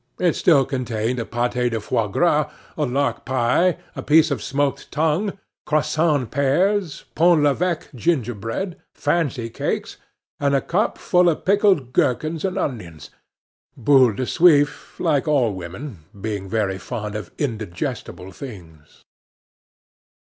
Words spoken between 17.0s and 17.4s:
of